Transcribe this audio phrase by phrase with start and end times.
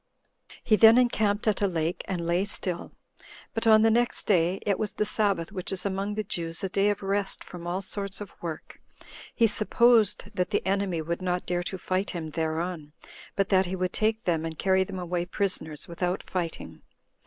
[0.63, 2.91] He then encamped at a lake, and lay still;
[3.53, 6.69] but on the next day [it was the sabbath, which is among the Jews a
[6.69, 8.81] day of rest from all sorts of work]
[9.35, 12.93] he supposed that the enemy would not dare to fight him thereon,
[13.35, 16.81] but that he would take them and carry them away prisoners, without fighting.